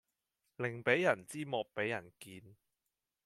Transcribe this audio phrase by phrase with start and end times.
[0.57, 2.55] 寧俾人知莫俾人見